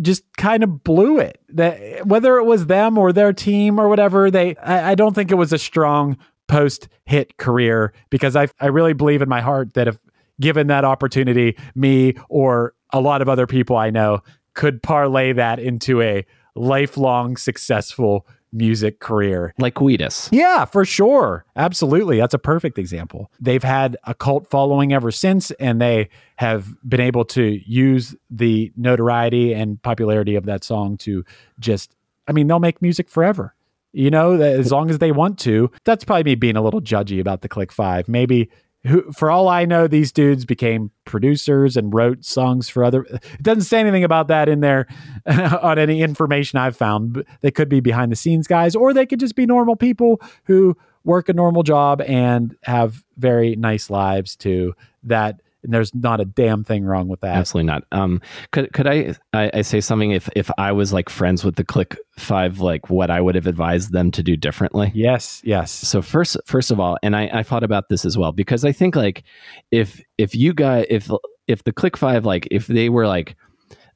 [0.00, 1.40] just kind of blew it.
[1.48, 5.30] That whether it was them or their team or whatever they i, I don't think
[5.30, 9.74] it was a strong post hit career because I, I really believe in my heart
[9.74, 9.98] that if
[10.40, 14.20] given that opportunity me or a lot of other people i know
[14.54, 20.28] could parlay that into a lifelong successful music career like Wheatus.
[20.30, 21.44] yeah, for sure.
[21.56, 22.18] Absolutely.
[22.18, 23.30] That's a perfect example.
[23.40, 28.72] They've had a cult following ever since, and they have been able to use the
[28.76, 31.24] notoriety and popularity of that song to
[31.58, 31.94] just,
[32.28, 33.54] I mean, they'll make music forever.
[33.94, 35.70] You know, as long as they want to.
[35.84, 38.08] That's probably me being a little judgy about the Click Five.
[38.08, 38.48] Maybe,
[38.86, 43.04] who, for all I know, these dudes became producers and wrote songs for other.
[43.04, 44.86] It doesn't say anything about that in there
[45.26, 47.24] on any information I've found.
[47.40, 50.76] They could be behind the scenes guys, or they could just be normal people who
[51.04, 54.74] work a normal job and have very nice lives too.
[55.04, 57.36] That and there's not a damn thing wrong with that.
[57.36, 57.84] Absolutely not.
[57.92, 61.56] Um, could could I, I I say something if if I was like friends with
[61.56, 64.90] the Click Five, like what I would have advised them to do differently?
[64.94, 65.70] Yes, yes.
[65.70, 68.72] So first, first of all, and I, I thought about this as well because I
[68.72, 69.24] think like
[69.70, 71.10] if if you guys if
[71.46, 73.36] if the Click Five like if they were like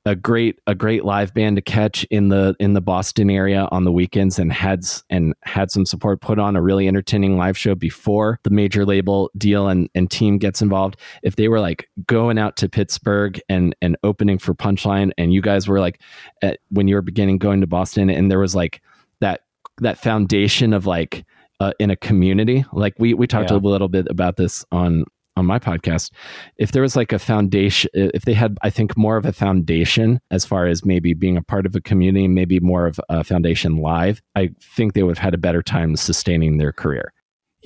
[0.06, 3.82] a great a great live band to catch in the in the Boston area on
[3.84, 7.74] the weekends and had and had some support put on a really entertaining live show
[7.74, 12.38] before the major label deal and and team gets involved if they were like going
[12.38, 16.00] out to Pittsburgh and and opening for Punchline and you guys were like
[16.40, 18.80] at, when you were beginning going to Boston and there was like
[19.20, 19.40] that
[19.78, 21.24] that foundation of like
[21.58, 23.56] uh, in a community like we we talked Yeah.
[23.56, 25.04] a little bit about this on
[25.36, 26.10] on my podcast
[26.56, 30.20] if there was like a foundation if they had i think more of a foundation
[30.30, 33.76] as far as maybe being a part of a community maybe more of a foundation
[33.76, 37.12] live i think they would have had a better time sustaining their career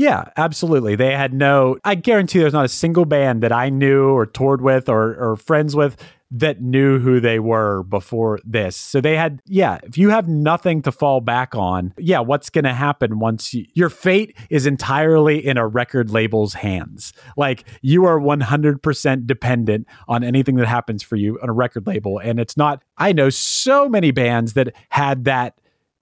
[0.01, 0.97] Yeah, absolutely.
[0.97, 4.63] They had no, I guarantee there's not a single band that I knew or toured
[4.63, 5.95] with or, or friends with
[6.31, 8.77] that knew who they were before this.
[8.77, 12.65] So they had, yeah, if you have nothing to fall back on, yeah, what's going
[12.65, 17.13] to happen once you, your fate is entirely in a record label's hands?
[17.37, 22.19] Like you are 100% dependent on anything that happens for you on a record label.
[22.19, 25.59] And it's not, I know so many bands that had that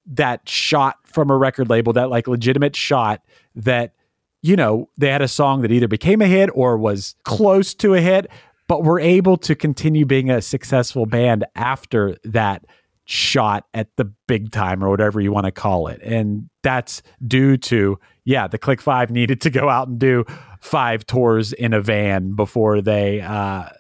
[0.09, 3.23] that shot from a record label, that like legitimate shot
[3.55, 3.95] that,
[4.43, 7.95] you know, they had a song that either became a hit or was close to
[7.95, 8.31] a hit,
[8.67, 12.65] but were able to continue being a successful band after that
[13.05, 16.01] shot at the big time or whatever you want to call it.
[16.03, 20.25] And that's due to, yeah, the Click Five needed to go out and do
[20.61, 23.71] five tours in a van before they uh,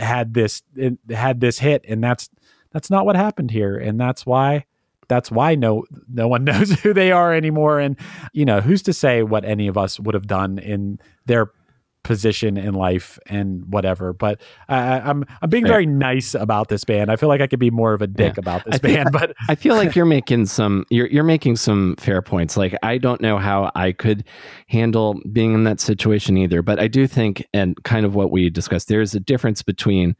[0.00, 0.62] had this
[1.10, 1.84] had this hit.
[1.86, 2.30] And that's
[2.72, 3.76] that's not what happened here.
[3.76, 4.64] And that's why
[5.08, 7.98] that's why no no one knows who they are anymore and
[8.32, 11.50] you know who's to say what any of us would have done in their
[12.02, 17.10] position in life and whatever but I i'm i'm being very nice about this band
[17.10, 18.40] i feel like i could be more of a dick Yeah.
[18.40, 21.96] about this I band but I feel like you're making some you're you're making some
[21.98, 22.56] fair points.
[22.56, 24.22] Like I don't know how I could
[24.68, 28.50] handle being in that situation either, but I do think and kind of what we
[28.50, 30.14] discussed there's a difference between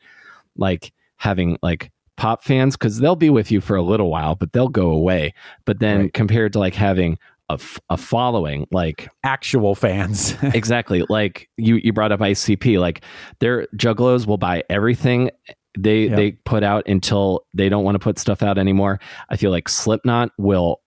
[0.56, 4.52] like having like pop fans cuz they'll be with you for a little while, but
[4.52, 5.34] they'll go away.
[5.64, 6.12] But then Right.
[6.12, 11.92] compared to like having a, f- a following like actual fans exactly like you you
[11.92, 13.02] brought up ICP like
[13.38, 15.30] their juggalos will buy everything
[15.78, 16.16] they Yep.
[16.16, 18.98] they put out until they don't want to put stuff out anymore.
[19.28, 20.80] I feel like Slipknot will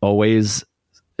[0.00, 0.64] always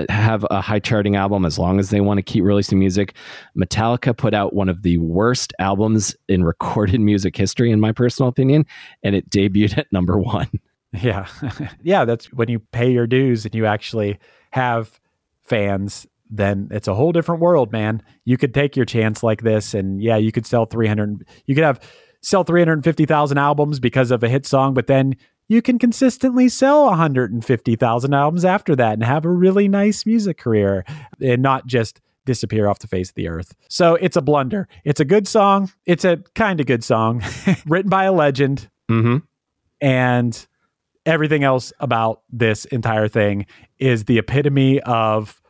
[0.08, 3.14] have a high charting album as long as they want to keep releasing music.
[3.56, 8.28] Metallica put out one of the worst albums in recorded music history in my personal
[8.28, 8.66] opinion
[9.02, 10.48] and it debuted at number 1.
[10.92, 11.26] yeah
[11.82, 14.18] yeah that's when you pay your dues and you actually
[14.50, 15.00] have
[15.44, 19.74] fans then it's a whole different world man you could take your chance like this
[19.74, 21.80] and yeah you could sell 300 you could have
[22.22, 25.14] sell 350,000 albums because of a hit song but then
[25.48, 30.84] you can consistently sell 150,000 albums after that and have a really nice music career
[31.20, 33.54] and not just disappear off the face of the earth.
[33.68, 34.66] So it's a blunder.
[34.84, 35.70] It's a good song.
[35.86, 37.22] It's a kind of good song
[37.66, 39.16] written by a legend Mm-hmm.
[39.80, 40.46] and
[41.04, 43.46] everything else about this entire thing
[43.78, 45.40] is the epitome of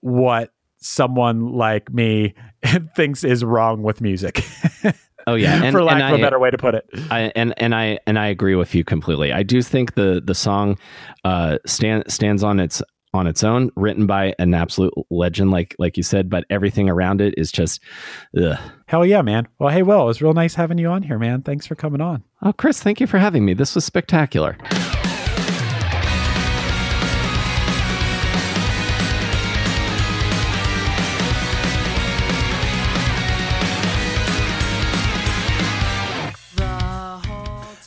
[0.00, 2.34] what someone like me
[2.96, 4.44] thinks is wrong with music
[5.26, 7.54] Oh yeah, and, for lack of a I- better way to put it I, and
[7.56, 9.32] and I and I agree with you completely.
[9.32, 10.78] I do think the the song
[11.24, 12.82] uh, stand, stands on its
[13.14, 16.28] on its own, written by an absolute legend, like like you said.
[16.28, 17.80] But everything around it is just,
[18.38, 18.58] ugh.
[18.86, 21.42] hell yeah man well hey will it was real nice having you on here man
[21.42, 23.54] thanks for coming on oh, Chris, thank you for having me.
[23.54, 24.56] This was spectacular.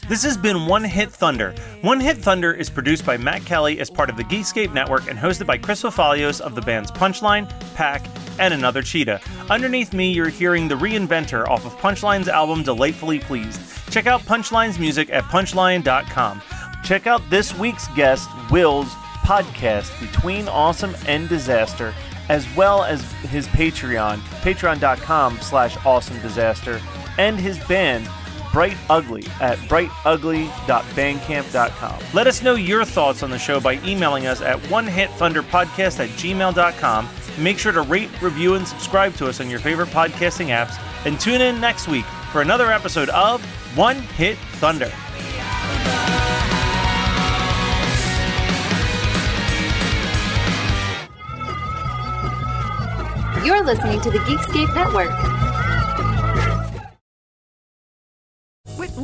[0.09, 1.53] This has been One Hit Thunder.
[1.81, 5.19] One Hit Thunder is produced by Matt Kelly as part of the Geekscape Network and
[5.19, 8.07] hosted by Chris Fafalios of the bands Punchline, Pack,
[8.39, 9.21] and Another Cheetah.
[9.51, 13.61] Underneath me, you're hearing The Reinventor off of Punchline's album Delightfully Pleased.
[13.91, 16.41] Check out Punchline's music at punchlion.com.
[16.83, 18.89] Check out this week's guest, Will's
[19.21, 21.93] podcast, Between Awesome and Disaster,
[22.29, 26.81] as well as his Patreon, patreon.com slash awesome disaster,
[27.19, 28.09] and his band,
[28.51, 31.99] Bright Ugly at brightugly.bandcamp.com.
[32.13, 37.09] Let us know your thoughts on the show by emailing us at onehitthunderpodcast at gmail.com.
[37.37, 40.77] Make sure to rate, review, and subscribe to us on your favorite podcasting apps.
[41.05, 43.43] And tune in next week for another episode of
[43.77, 44.91] One Hit Thunder.
[53.45, 55.09] You're listening to the Geekscape Network.